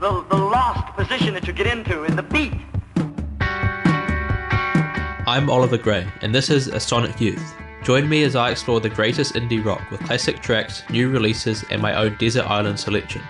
the, 0.00 0.24
the 0.30 0.36
lost 0.36 0.96
position 0.96 1.34
that 1.34 1.46
you 1.46 1.52
get 1.52 1.66
into 1.66 2.04
in 2.04 2.16
the 2.16 2.22
beat. 2.22 2.54
I'm 5.26 5.50
Oliver 5.50 5.76
Gray, 5.76 6.10
and 6.22 6.34
this 6.34 6.48
is 6.48 6.68
A 6.68 6.80
Sonic 6.80 7.20
Youth. 7.20 7.54
Join 7.84 8.08
me 8.08 8.24
as 8.24 8.34
I 8.34 8.50
explore 8.50 8.80
the 8.80 8.88
greatest 8.88 9.34
indie 9.34 9.62
rock 9.62 9.90
with 9.90 10.00
classic 10.00 10.40
tracks, 10.40 10.82
new 10.88 11.10
releases, 11.10 11.64
and 11.70 11.82
my 11.82 11.94
own 11.94 12.16
desert 12.18 12.44
island 12.44 12.80
selection. 12.80 13.20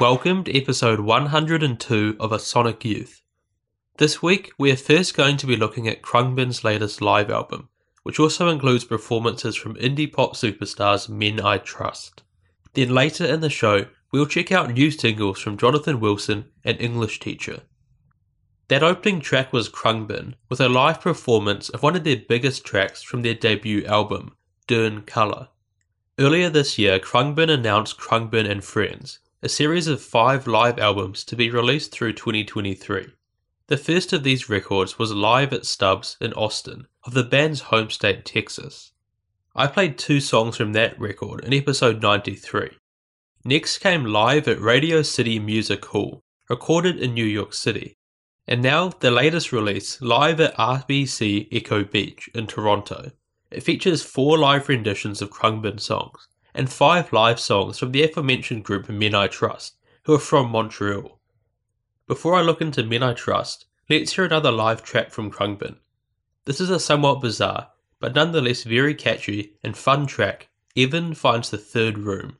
Welcome 0.00 0.44
to 0.44 0.56
episode 0.56 1.00
102 1.00 2.18
of 2.20 2.30
A 2.30 2.38
Sonic 2.38 2.84
Youth. 2.84 3.20
This 3.96 4.22
week, 4.22 4.52
we 4.56 4.70
are 4.70 4.76
first 4.76 5.16
going 5.16 5.36
to 5.38 5.46
be 5.46 5.56
looking 5.56 5.88
at 5.88 6.02
Khruangbin's 6.02 6.62
latest 6.62 7.02
live 7.02 7.32
album, 7.32 7.68
which 8.04 8.20
also 8.20 8.48
includes 8.48 8.84
performances 8.84 9.56
from 9.56 9.74
indie 9.74 10.12
pop 10.12 10.36
superstars 10.36 11.08
Men 11.08 11.40
I 11.40 11.58
Trust. 11.58 12.22
Then 12.74 12.94
later 12.94 13.24
in 13.24 13.40
the 13.40 13.50
show, 13.50 13.86
we'll 14.12 14.26
check 14.26 14.52
out 14.52 14.72
new 14.72 14.92
singles 14.92 15.40
from 15.40 15.56
Jonathan 15.56 15.98
Wilson 15.98 16.44
and 16.62 16.80
English 16.80 17.18
Teacher. 17.18 17.62
That 18.68 18.84
opening 18.84 19.20
track 19.20 19.52
was 19.52 19.68
Khruangbin, 19.68 20.34
with 20.48 20.60
a 20.60 20.68
live 20.68 21.00
performance 21.00 21.70
of 21.70 21.82
one 21.82 21.96
of 21.96 22.04
their 22.04 22.22
biggest 22.28 22.64
tracks 22.64 23.02
from 23.02 23.22
their 23.22 23.34
debut 23.34 23.84
album, 23.84 24.36
Dern 24.68 25.02
Color. 25.02 25.48
Earlier 26.20 26.50
this 26.50 26.78
year, 26.78 27.00
Khruangbin 27.00 27.50
announced 27.50 27.98
Khruangbin 27.98 28.48
and 28.48 28.62
Friends, 28.62 29.18
a 29.40 29.48
series 29.48 29.86
of 29.86 30.02
five 30.02 30.48
live 30.48 30.80
albums 30.80 31.22
to 31.22 31.36
be 31.36 31.48
released 31.48 31.92
through 31.92 32.12
2023. 32.12 33.06
The 33.68 33.76
first 33.76 34.12
of 34.12 34.24
these 34.24 34.48
records 34.48 34.98
was 34.98 35.12
live 35.12 35.52
at 35.52 35.64
Stubbs 35.64 36.16
in 36.20 36.32
Austin, 36.32 36.88
of 37.04 37.14
the 37.14 37.22
band's 37.22 37.60
home 37.60 37.88
state, 37.88 38.24
Texas. 38.24 38.90
I 39.54 39.68
played 39.68 39.96
two 39.96 40.18
songs 40.18 40.56
from 40.56 40.72
that 40.72 40.98
record 40.98 41.44
in 41.44 41.54
episode 41.54 42.02
93. 42.02 42.70
Next 43.44 43.78
came 43.78 44.04
live 44.04 44.48
at 44.48 44.60
Radio 44.60 45.02
City 45.02 45.38
Music 45.38 45.84
Hall, 45.84 46.24
recorded 46.50 46.98
in 46.98 47.14
New 47.14 47.24
York 47.24 47.54
City. 47.54 47.96
And 48.48 48.60
now 48.60 48.88
the 48.88 49.12
latest 49.12 49.52
release, 49.52 50.00
live 50.00 50.40
at 50.40 50.56
RBC 50.56 51.46
Echo 51.52 51.84
Beach 51.84 52.28
in 52.34 52.48
Toronto. 52.48 53.12
It 53.52 53.62
features 53.62 54.02
four 54.02 54.36
live 54.36 54.68
renditions 54.68 55.22
of 55.22 55.30
Khruangbin 55.30 55.78
songs, 55.78 56.26
and 56.58 56.72
five 56.72 57.12
live 57.12 57.38
songs 57.38 57.78
from 57.78 57.92
the 57.92 58.02
aforementioned 58.02 58.64
group 58.64 58.88
Men 58.88 59.14
I 59.14 59.28
Trust, 59.28 59.76
who 60.02 60.14
are 60.14 60.18
from 60.18 60.50
Montreal. 60.50 61.20
Before 62.08 62.34
I 62.34 62.42
look 62.42 62.60
into 62.60 62.82
Men 62.82 63.04
I 63.04 63.14
Trust, 63.14 63.66
let's 63.88 64.12
hear 64.12 64.24
another 64.24 64.50
live 64.50 64.82
track 64.82 65.12
from 65.12 65.30
Khruangbin. 65.30 65.76
This 66.46 66.60
is 66.60 66.68
a 66.68 66.80
somewhat 66.80 67.20
bizarre, 67.20 67.68
but 68.00 68.16
nonetheless 68.16 68.64
very 68.64 68.96
catchy 68.96 69.52
and 69.62 69.76
fun 69.76 70.08
track, 70.08 70.48
Evan 70.76 71.14
Finds 71.14 71.48
the 71.50 71.58
Third 71.58 71.96
Room. 71.96 72.38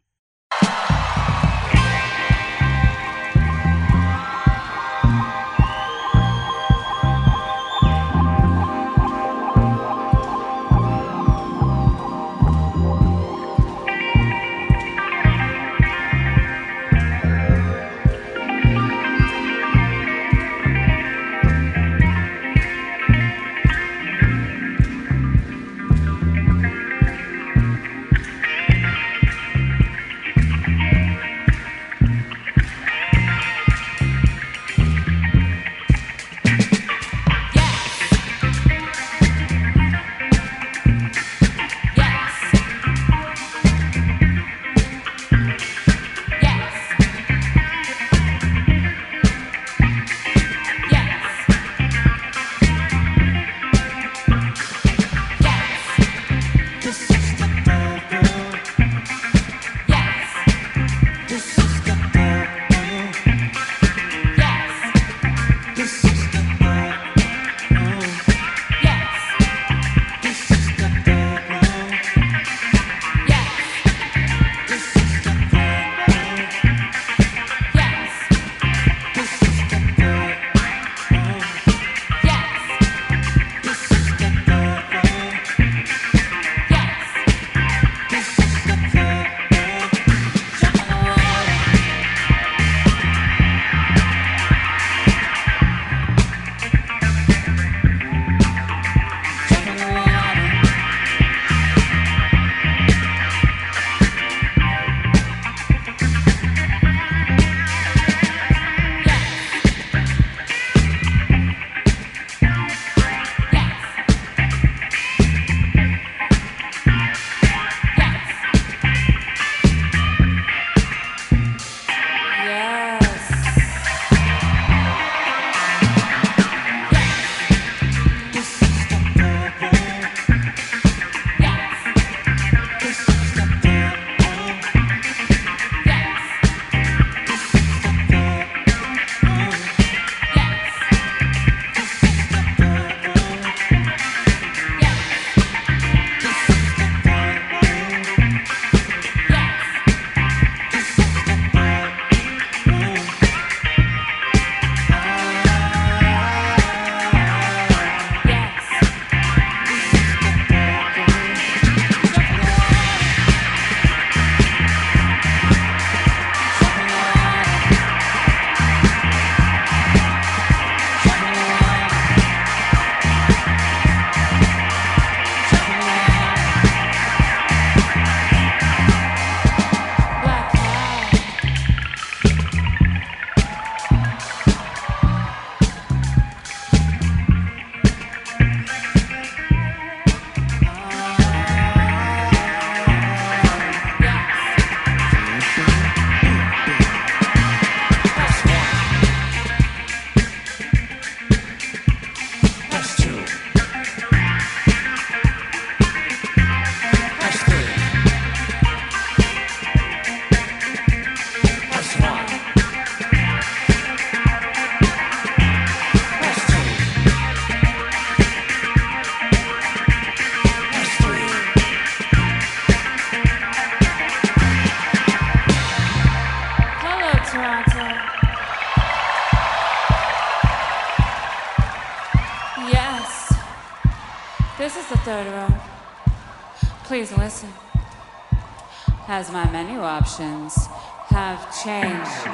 As 239.19 239.33
my 239.33 239.51
menu 239.51 239.81
options 239.81 240.69
have 241.09 241.41
changed. 241.61 242.28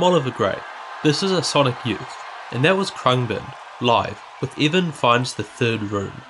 I'm 0.00 0.04
Oliver 0.04 0.30
Gray. 0.30 0.58
This 1.04 1.22
is 1.22 1.30
a 1.30 1.42
Sonic 1.42 1.76
Youth, 1.84 2.16
and 2.52 2.64
that 2.64 2.74
was 2.74 2.90
Khruangbin, 2.90 3.44
live, 3.82 4.18
with 4.40 4.58
Evan 4.58 4.92
Finds 4.92 5.34
the 5.34 5.42
Third 5.42 5.82
Room. 5.82 6.22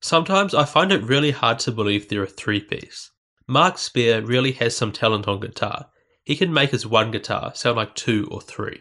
Sometimes 0.00 0.54
I 0.54 0.64
find 0.64 0.90
it 0.90 1.02
really 1.02 1.30
hard 1.30 1.58
to 1.58 1.72
believe 1.72 2.08
they're 2.08 2.22
a 2.22 2.26
three 2.26 2.62
piece. 2.62 3.10
Mark 3.46 3.76
Speer 3.76 4.22
really 4.22 4.52
has 4.52 4.74
some 4.74 4.92
talent 4.92 5.28
on 5.28 5.40
guitar. 5.40 5.90
He 6.24 6.36
can 6.36 6.54
make 6.54 6.70
his 6.70 6.86
one 6.86 7.10
guitar 7.10 7.52
sound 7.54 7.76
like 7.76 7.94
two 7.94 8.28
or 8.30 8.40
three. 8.40 8.80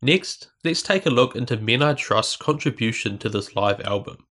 Next, 0.00 0.48
let's 0.64 0.80
take 0.80 1.04
a 1.04 1.10
look 1.10 1.36
into 1.36 1.58
Men 1.58 1.82
I 1.82 1.92
Trust's 1.92 2.36
contribution 2.36 3.18
to 3.18 3.28
this 3.28 3.54
live 3.54 3.82
album. 3.82 4.24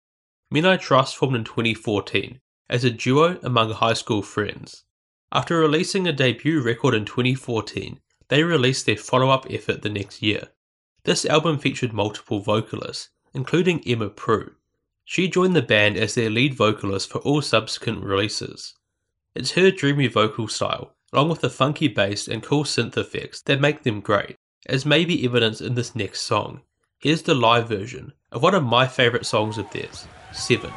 Men 0.49 0.65
I 0.65 0.77
Trust 0.77 1.15
formed 1.15 1.35
in 1.35 1.43
2014 1.43 2.39
as 2.71 2.83
a 2.83 2.89
duo 2.89 3.37
among 3.43 3.69
high 3.69 3.93
school 3.93 4.23
friends. 4.23 4.83
After 5.31 5.59
releasing 5.59 6.07
a 6.07 6.11
debut 6.11 6.59
record 6.59 6.95
in 6.95 7.05
2014, 7.05 7.99
they 8.31 8.43
released 8.43 8.85
their 8.85 8.95
follow 8.95 9.29
up 9.29 9.45
effort 9.49 9.81
the 9.81 9.89
next 9.89 10.21
year. 10.21 10.47
This 11.03 11.25
album 11.25 11.59
featured 11.59 11.91
multiple 11.91 12.39
vocalists, 12.39 13.09
including 13.33 13.83
Emma 13.85 14.09
Proulx. 14.09 14.53
She 15.03 15.27
joined 15.27 15.53
the 15.53 15.61
band 15.61 15.97
as 15.97 16.15
their 16.15 16.29
lead 16.29 16.53
vocalist 16.53 17.11
for 17.11 17.17
all 17.19 17.41
subsequent 17.41 18.05
releases. 18.05 18.75
It's 19.35 19.51
her 19.51 19.69
dreamy 19.69 20.07
vocal 20.07 20.47
style, 20.47 20.95
along 21.11 21.27
with 21.27 21.41
the 21.41 21.49
funky 21.49 21.89
bass 21.89 22.29
and 22.29 22.41
cool 22.41 22.63
synth 22.63 22.95
effects, 22.95 23.41
that 23.41 23.59
make 23.59 23.83
them 23.83 23.99
great, 23.99 24.37
as 24.65 24.85
may 24.85 25.03
be 25.03 25.25
evidenced 25.25 25.59
in 25.59 25.75
this 25.75 25.93
next 25.93 26.21
song. 26.21 26.61
Here's 26.99 27.23
the 27.23 27.35
live 27.35 27.67
version 27.67 28.13
of 28.31 28.43
one 28.43 28.55
of 28.55 28.63
my 28.63 28.87
favourite 28.87 29.25
songs 29.25 29.57
of 29.57 29.69
theirs, 29.71 30.07
Seven. 30.31 30.71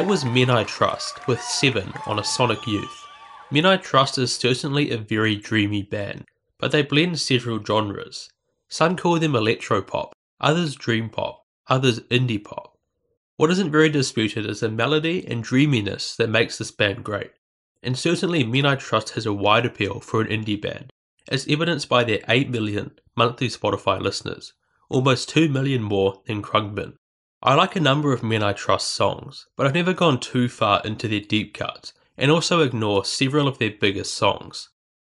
That 0.00 0.06
was 0.06 0.24
Men 0.24 0.48
I 0.48 0.64
Trust 0.64 1.26
with 1.28 1.42
Seven 1.42 1.92
on 2.06 2.18
a 2.18 2.24
Sonic 2.24 2.66
Youth. 2.66 3.06
Men 3.50 3.66
I 3.66 3.76
Trust 3.76 4.16
is 4.16 4.34
certainly 4.34 4.90
a 4.90 4.96
very 4.96 5.36
dreamy 5.36 5.82
band, 5.82 6.24
but 6.58 6.72
they 6.72 6.80
blend 6.80 7.20
several 7.20 7.62
genres. 7.62 8.30
Some 8.70 8.96
call 8.96 9.18
them 9.18 9.34
electropop, 9.34 10.12
others 10.40 10.74
dream 10.74 11.10
pop, 11.10 11.42
others 11.68 12.00
indie 12.08 12.42
pop. 12.42 12.78
What 13.36 13.50
isn't 13.50 13.70
very 13.70 13.90
disputed 13.90 14.46
is 14.46 14.60
the 14.60 14.70
melody 14.70 15.26
and 15.28 15.44
dreaminess 15.44 16.16
that 16.16 16.30
makes 16.30 16.56
this 16.56 16.70
band 16.70 17.04
great. 17.04 17.32
And 17.82 17.98
certainly 17.98 18.42
Men 18.42 18.64
I 18.64 18.76
Trust 18.76 19.10
has 19.10 19.26
a 19.26 19.34
wide 19.34 19.66
appeal 19.66 20.00
for 20.00 20.22
an 20.22 20.28
indie 20.28 20.58
band, 20.58 20.88
as 21.28 21.46
evidenced 21.46 21.90
by 21.90 22.04
their 22.04 22.20
8 22.26 22.48
million 22.48 22.92
monthly 23.18 23.48
Spotify 23.48 24.00
listeners, 24.00 24.54
almost 24.88 25.28
2 25.28 25.50
million 25.50 25.82
more 25.82 26.22
than 26.26 26.40
Khruangbin. 26.40 26.94
I 27.42 27.54
like 27.54 27.74
a 27.74 27.80
number 27.80 28.12
of 28.12 28.22
Men 28.22 28.42
I 28.42 28.52
Trust 28.52 28.88
songs, 28.88 29.46
but 29.56 29.66
I've 29.66 29.72
never 29.72 29.94
gone 29.94 30.20
too 30.20 30.46
far 30.46 30.82
into 30.84 31.08
their 31.08 31.20
deep 31.20 31.54
cuts, 31.54 31.94
and 32.18 32.30
also 32.30 32.60
ignore 32.60 33.02
several 33.02 33.48
of 33.48 33.56
their 33.56 33.70
biggest 33.70 34.12
songs. 34.12 34.68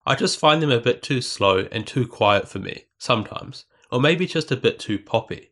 I 0.07 0.15
just 0.15 0.39
find 0.39 0.63
them 0.63 0.71
a 0.71 0.81
bit 0.81 1.03
too 1.03 1.21
slow 1.21 1.69
and 1.71 1.87
too 1.87 2.07
quiet 2.07 2.49
for 2.49 2.61
me, 2.61 2.85
sometimes, 2.97 3.67
or 3.93 4.01
maybe 4.01 4.27
just 4.27 4.51
a 4.51 4.57
bit 4.57 4.79
too 4.79 4.99
poppy. 4.99 5.51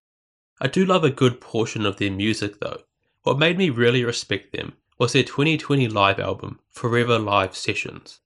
I 0.62 0.68
do 0.68 0.86
love 0.86 1.04
a 1.04 1.10
good 1.10 1.42
portion 1.42 1.84
of 1.84 1.98
their 1.98 2.10
music 2.10 2.58
though. 2.60 2.84
What 3.22 3.38
made 3.38 3.58
me 3.58 3.68
really 3.68 4.02
respect 4.02 4.52
them 4.52 4.72
was 4.98 5.12
their 5.12 5.24
2020 5.24 5.88
live 5.88 6.18
album, 6.18 6.58
Forever 6.70 7.18
Live 7.18 7.54
Sessions. 7.54 8.20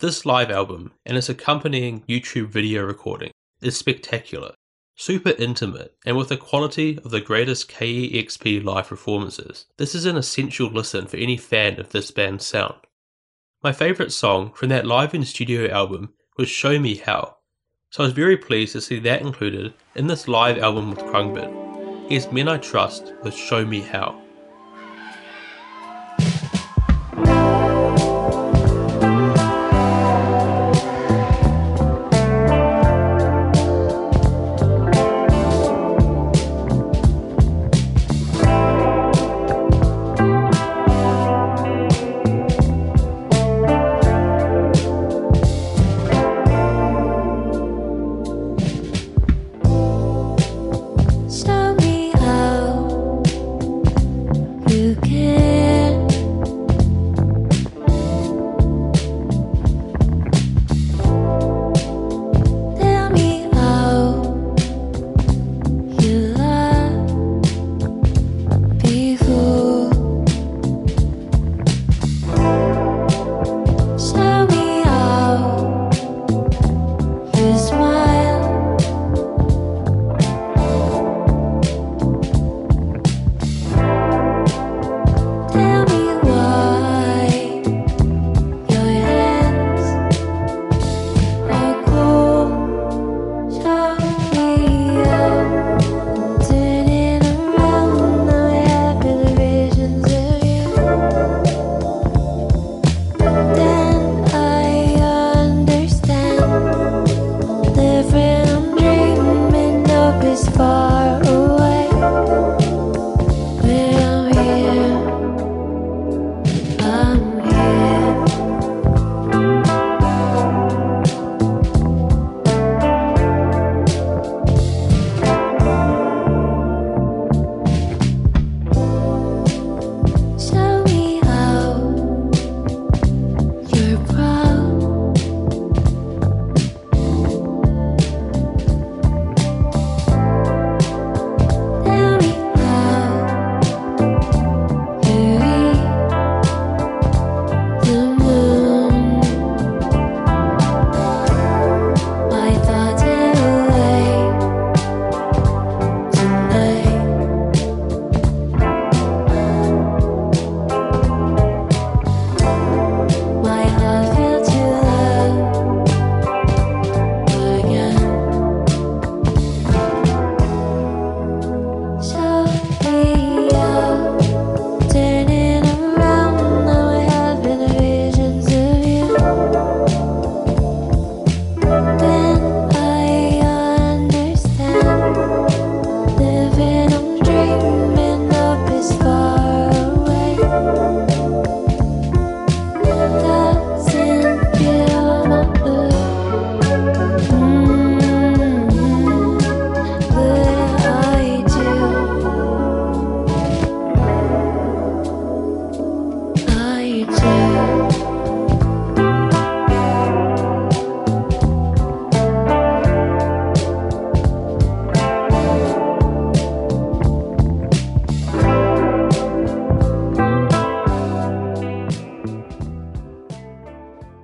This 0.00 0.26
live 0.26 0.50
album 0.50 0.92
and 1.06 1.16
its 1.16 1.28
accompanying 1.28 2.02
YouTube 2.08 2.48
video 2.48 2.82
recording 2.82 3.30
is 3.60 3.76
spectacular, 3.76 4.54
super 5.02 5.34
intimate, 5.36 5.96
and 6.06 6.16
with 6.16 6.28
the 6.28 6.36
quality 6.36 6.96
of 7.04 7.10
the 7.10 7.20
greatest 7.20 7.68
KEXP 7.68 8.62
live 8.62 8.86
performances. 8.86 9.66
This 9.76 9.96
is 9.96 10.06
an 10.06 10.16
essential 10.16 10.68
listen 10.68 11.08
for 11.08 11.16
any 11.16 11.36
fan 11.36 11.80
of 11.80 11.90
this 11.90 12.12
band's 12.12 12.46
sound. 12.46 12.76
My 13.64 13.72
favourite 13.72 14.12
song 14.12 14.52
from 14.52 14.68
that 14.68 14.86
live 14.86 15.12
in 15.12 15.24
studio 15.24 15.68
album 15.68 16.14
was 16.38 16.48
Show 16.48 16.78
Me 16.78 16.94
How, 16.94 17.38
so 17.90 18.04
I 18.04 18.06
was 18.06 18.12
very 18.12 18.36
pleased 18.36 18.74
to 18.74 18.80
see 18.80 19.00
that 19.00 19.22
included 19.22 19.74
in 19.96 20.06
this 20.06 20.28
live 20.28 20.58
album 20.58 20.90
with 20.90 21.00
Khruangbin. 21.00 22.08
Here's 22.08 22.30
Men 22.30 22.46
I 22.46 22.58
Trust 22.58 23.12
with 23.24 23.34
Show 23.34 23.66
Me 23.66 23.80
How. 23.80 24.21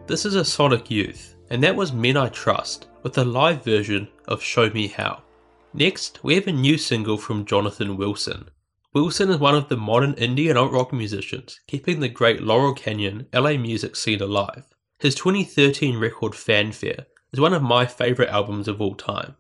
This 0.09 0.25
is 0.25 0.37
a 0.37 0.43
Sonic 0.43 0.91
Youth, 0.91 1.37
and 1.51 1.63
that 1.63 1.77
was 1.77 1.93
Men 1.93 2.17
I 2.17 2.31
Trust 2.31 2.87
with 3.03 3.19
a 3.19 3.27
live 3.27 3.63
version 3.63 4.09
of 4.27 4.43
Show 4.43 4.71
Me 4.71 4.89
How. 4.89 5.23
Next, 5.75 6.25
we 6.25 6.35
have 6.37 6.47
a 6.47 6.53
new 6.53 6.79
single 6.79 7.19
from 7.19 7.45
Jonathan 7.45 7.95
Wilson. 7.99 8.49
Wilson 8.95 9.29
is 9.29 9.37
one 9.37 9.55
of 9.55 9.69
the 9.69 9.77
modern 9.77 10.15
indie 10.15 10.49
and 10.49 10.57
alt 10.57 10.73
rock 10.73 10.95
musicians, 10.95 11.61
keeping 11.67 12.01
the 12.01 12.09
great 12.09 12.41
Laurel 12.41 12.73
Canyon 12.73 13.27
LA 13.35 13.59
music 13.59 13.97
scene 13.97 14.23
alive. 14.23 14.65
His 14.99 15.15
2013 15.15 15.99
record 15.99 16.35
Fanfare 16.35 17.05
is 17.35 17.39
one 17.39 17.53
of 17.53 17.63
my 17.63 17.85
favourite 17.85 18.31
albums 18.31 18.67
of 18.67 18.81
all 18.81 18.95
time. 18.95 19.37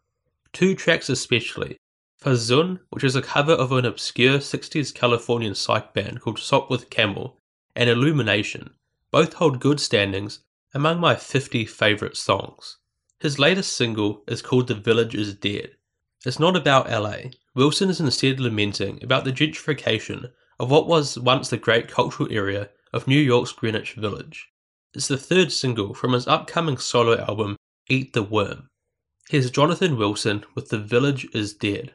Two 0.52 0.74
tracks 0.74 1.08
especially, 1.08 1.78
Fazon, 2.22 2.80
which 2.90 3.04
is 3.04 3.16
a 3.16 3.22
cover 3.22 3.54
of 3.54 3.72
an 3.72 3.86
obscure 3.86 4.36
60s 4.36 4.94
Californian 4.94 5.54
psych 5.54 5.94
band 5.94 6.20
called 6.20 6.36
Sopwith 6.36 6.90
Camel, 6.90 7.38
and 7.74 7.88
Illumination, 7.88 8.74
both 9.10 9.32
hold 9.32 9.60
good 9.60 9.80
standings 9.80 10.40
among 10.74 11.00
my 11.00 11.14
50 11.14 11.64
favourite 11.64 12.16
songs. 12.16 12.78
His 13.20 13.38
latest 13.38 13.76
single 13.76 14.22
is 14.28 14.42
called 14.42 14.68
The 14.68 14.74
Village 14.74 15.14
is 15.14 15.34
Dead. 15.34 15.70
It's 16.24 16.38
not 16.38 16.56
about 16.56 16.90
LA. 16.90 17.30
Wilson 17.54 17.90
is 17.90 18.00
instead 18.00 18.40
lamenting 18.40 19.02
about 19.02 19.24
the 19.24 19.32
gentrification 19.32 20.30
of 20.60 20.70
what 20.70 20.86
was 20.86 21.18
once 21.18 21.48
the 21.48 21.56
great 21.56 21.88
cultural 21.88 22.28
area 22.32 22.70
of 22.92 23.06
New 23.06 23.20
York's 23.20 23.52
Greenwich 23.52 23.94
Village. 23.94 24.48
It's 24.94 25.08
the 25.08 25.18
third 25.18 25.52
single 25.52 25.94
from 25.94 26.12
his 26.12 26.26
upcoming 26.26 26.78
solo 26.78 27.18
album, 27.18 27.56
Eat 27.88 28.12
the 28.12 28.22
Worm. 28.22 28.68
Here's 29.28 29.50
Jonathan 29.50 29.96
Wilson 29.96 30.44
with 30.54 30.70
The 30.70 30.78
Village 30.78 31.28
is 31.34 31.52
Dead. 31.52 31.94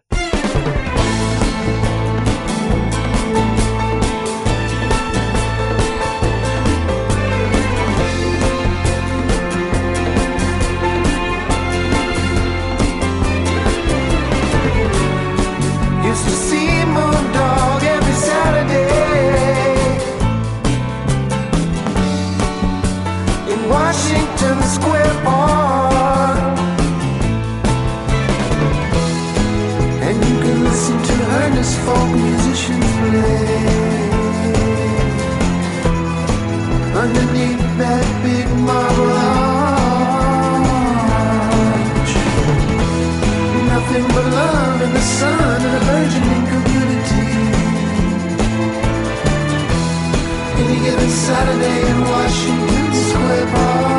Saturday 51.09 51.89
in 51.89 52.01
Washington 52.01 52.93
Square 52.93 53.47
Park. 53.47 53.92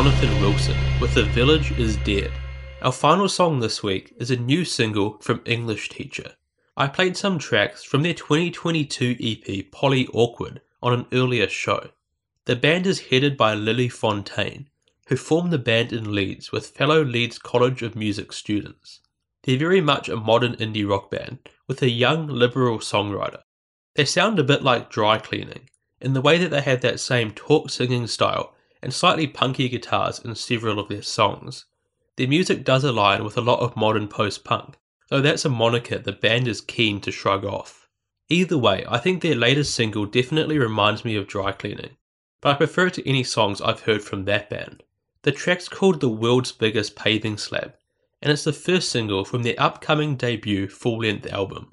Jonathan 0.00 0.40
Wilson 0.40 0.78
with 0.98 1.12
The 1.12 1.24
Village 1.24 1.72
is 1.72 1.98
Dead. 1.98 2.32
Our 2.80 2.90
final 2.90 3.28
song 3.28 3.60
this 3.60 3.82
week 3.82 4.14
is 4.16 4.30
a 4.30 4.36
new 4.36 4.64
single 4.64 5.18
from 5.18 5.42
English 5.44 5.90
Teacher. 5.90 6.32
I 6.74 6.86
played 6.88 7.18
some 7.18 7.38
tracks 7.38 7.84
from 7.84 8.02
their 8.02 8.14
2022 8.14 9.16
EP 9.20 9.70
Polyawkward 9.70 10.60
on 10.82 10.94
an 10.94 11.06
earlier 11.12 11.50
show. 11.50 11.90
The 12.46 12.56
band 12.56 12.86
is 12.86 13.08
headed 13.08 13.36
by 13.36 13.52
Lily 13.52 13.90
Fontaine, 13.90 14.70
who 15.08 15.16
formed 15.16 15.52
the 15.52 15.58
band 15.58 15.92
in 15.92 16.14
Leeds 16.14 16.50
with 16.50 16.68
fellow 16.68 17.04
Leeds 17.04 17.38
College 17.38 17.82
of 17.82 17.94
Music 17.94 18.32
students. 18.32 19.00
They're 19.42 19.58
very 19.58 19.82
much 19.82 20.08
a 20.08 20.16
modern 20.16 20.54
indie 20.54 20.88
rock 20.88 21.10
band 21.10 21.40
with 21.68 21.82
a 21.82 21.90
young 21.90 22.26
liberal 22.26 22.78
songwriter. 22.78 23.42
They 23.96 24.06
sound 24.06 24.38
a 24.38 24.44
bit 24.44 24.62
like 24.62 24.88
dry 24.88 25.18
cleaning, 25.18 25.68
in 26.00 26.14
the 26.14 26.22
way 26.22 26.38
that 26.38 26.48
they 26.48 26.62
have 26.62 26.80
that 26.80 27.00
same 27.00 27.32
talk 27.32 27.68
singing 27.68 28.06
style 28.06 28.54
and 28.82 28.92
slightly 28.94 29.26
punky 29.26 29.68
guitars 29.68 30.18
in 30.18 30.34
several 30.34 30.78
of 30.78 30.88
their 30.88 31.02
songs. 31.02 31.66
Their 32.16 32.28
music 32.28 32.64
does 32.64 32.84
align 32.84 33.24
with 33.24 33.36
a 33.36 33.42
lot 33.42 33.60
of 33.60 33.76
modern 33.76 34.08
post 34.08 34.44
punk, 34.44 34.76
though 35.08 35.20
that's 35.20 35.44
a 35.44 35.50
moniker 35.50 35.98
the 35.98 36.12
band 36.12 36.48
is 36.48 36.60
keen 36.60 37.00
to 37.00 37.10
shrug 37.10 37.44
off. 37.44 37.88
Either 38.28 38.56
way, 38.56 38.84
I 38.88 38.98
think 38.98 39.22
their 39.22 39.34
latest 39.34 39.74
single 39.74 40.06
definitely 40.06 40.58
reminds 40.58 41.04
me 41.04 41.16
of 41.16 41.26
dry 41.26 41.52
cleaning, 41.52 41.96
but 42.40 42.50
I 42.50 42.54
prefer 42.54 42.86
it 42.86 42.94
to 42.94 43.08
any 43.08 43.24
songs 43.24 43.60
I've 43.60 43.80
heard 43.80 44.02
from 44.02 44.24
that 44.24 44.48
band. 44.48 44.82
The 45.22 45.32
track's 45.32 45.68
called 45.68 46.00
The 46.00 46.08
World's 46.08 46.52
Biggest 46.52 46.96
Paving 46.96 47.38
Slab, 47.38 47.74
and 48.22 48.32
it's 48.32 48.44
the 48.44 48.52
first 48.52 48.90
single 48.90 49.24
from 49.24 49.42
their 49.42 49.58
upcoming 49.58 50.16
debut 50.16 50.68
full 50.68 51.00
length 51.00 51.26
album. 51.26 51.72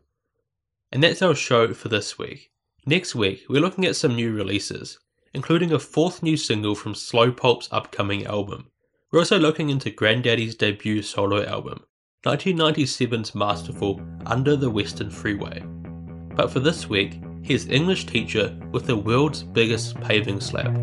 And 0.92 1.04
that's 1.04 1.22
our 1.22 1.36
show 1.36 1.74
for 1.74 1.90
this 1.90 2.18
week. 2.18 2.52
Next 2.86 3.14
week, 3.16 3.44
we're 3.50 3.62
looking 3.62 3.86
at 3.86 3.96
some 3.96 4.16
new 4.16 4.34
releases, 4.34 4.98
including 5.34 5.72
a 5.72 5.80
fourth 5.80 6.24
new 6.24 6.38
single 6.38 6.76
from 6.76 6.96
Slow 6.96 7.32
Pulp's 7.32 7.70
upcoming 7.72 8.26
album. 8.26 8.72
We're 9.12 9.20
also 9.20 9.40
looking 9.40 9.70
into 9.70 9.90
Grandaddy's 9.90 10.56
debut 10.56 11.02
solo 11.02 11.46
album, 11.46 11.84
1997's 12.26 13.34
masterful 13.34 14.02
Under 14.26 14.56
the 14.56 14.70
Western 14.70 15.10
Freeway. 15.10 15.64
But 16.36 16.52
for 16.52 16.60
this 16.60 16.90
week, 16.90 17.22
here's 17.42 17.68
English 17.68 18.06
Teacher 18.06 18.60
with 18.72 18.86
the 18.86 18.98
world's 18.98 19.44
biggest 19.44 20.00
paving 20.02 20.42
slab. 20.42 20.76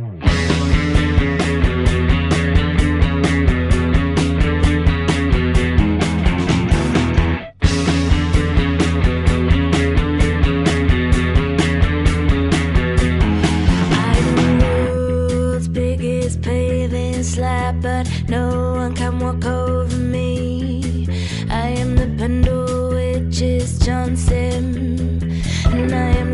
I 22.05 22.07
am 22.07 22.17
the 22.17 22.23
Pendle 22.23 22.91
Witch's 22.91 23.79
Johnson, 23.79 25.43
and 25.73 25.95
I 25.95 26.11
am 26.19 26.34